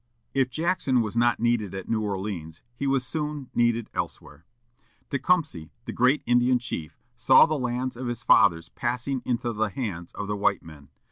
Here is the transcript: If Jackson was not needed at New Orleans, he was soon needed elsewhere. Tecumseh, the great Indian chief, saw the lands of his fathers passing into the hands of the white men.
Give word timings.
If 0.33 0.49
Jackson 0.49 1.01
was 1.03 1.15
not 1.15 1.39
needed 1.39 1.75
at 1.75 1.87
New 1.87 2.01
Orleans, 2.03 2.63
he 2.75 2.87
was 2.87 3.05
soon 3.05 3.51
needed 3.53 3.87
elsewhere. 3.93 4.45
Tecumseh, 5.11 5.69
the 5.85 5.93
great 5.93 6.23
Indian 6.25 6.57
chief, 6.57 6.97
saw 7.15 7.45
the 7.45 7.53
lands 7.59 7.95
of 7.95 8.07
his 8.07 8.23
fathers 8.23 8.69
passing 8.69 9.21
into 9.25 9.53
the 9.53 9.69
hands 9.69 10.11
of 10.13 10.25
the 10.27 10.35
white 10.35 10.63
men. 10.63 10.89